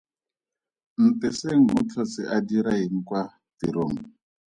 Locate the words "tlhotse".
1.89-2.21